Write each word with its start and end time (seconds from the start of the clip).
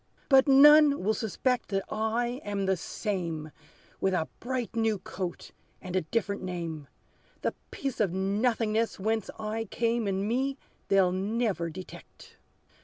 But 0.29 0.47
none 0.47 1.03
will 1.03 1.13
suspect 1.13 1.69
that 1.69 1.83
I 1.87 2.41
am 2.43 2.65
the 2.65 2.75
same; 2.75 3.51
With 3.99 4.15
a 4.15 4.27
bright, 4.39 4.75
new 4.75 4.97
coat, 4.97 5.51
and 5.79 5.95
a 5.95 6.01
different 6.01 6.41
name; 6.41 6.87
The 7.43 7.53
piece 7.69 7.99
of 7.99 8.11
nothingness 8.11 8.99
whence 8.99 9.29
I 9.37 9.65
came 9.65 10.07
In 10.07 10.27
me 10.27 10.57
they'll 10.87 11.11
never 11.11 11.69
detect. 11.69 12.37